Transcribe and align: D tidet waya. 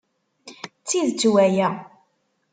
D 0.79 0.83
tidet 0.87 1.23
waya. 1.33 1.67